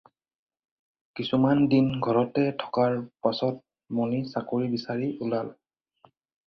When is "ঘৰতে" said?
2.07-2.47